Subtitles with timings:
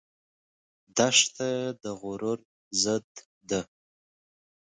[0.97, 1.49] دښته
[1.81, 2.39] د غرور
[2.81, 3.09] ضد
[3.49, 3.61] ده.